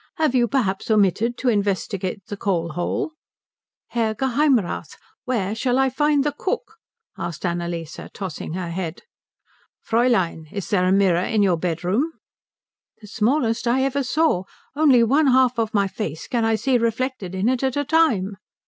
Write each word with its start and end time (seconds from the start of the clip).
Have 0.15 0.33
you 0.33 0.47
perhaps 0.47 0.89
omitted 0.89 1.37
to 1.37 1.49
investigate 1.49 2.25
the 2.25 2.35
coal 2.35 2.69
hole?" 2.69 3.11
"Herr 3.89 4.15
Geheimrath, 4.15 4.95
where 5.25 5.53
shall 5.53 5.77
I 5.77 5.91
find 5.91 6.23
the 6.23 6.31
cook?" 6.31 6.77
asked 7.19 7.45
Annalise 7.45 7.99
tossing 8.11 8.53
her 8.53 8.71
head. 8.71 9.03
"Fräulein, 9.87 10.51
is 10.51 10.71
there 10.71 10.85
a 10.87 10.91
mirror 10.91 11.21
in 11.21 11.43
your 11.43 11.55
bedroom?" 11.57 12.13
"The 12.99 13.05
smallest 13.09 13.67
I 13.67 13.83
ever 13.83 14.01
saw. 14.01 14.45
Only 14.75 15.03
one 15.03 15.27
half 15.27 15.59
of 15.59 15.71
my 15.71 15.87
face 15.87 16.25
can 16.25 16.43
I 16.45 16.55
see 16.55 16.79
reflected 16.79 17.35
in 17.35 17.47
it 17.47 17.61
at 17.61 17.77
a 17.77 17.85
time." 17.85 18.37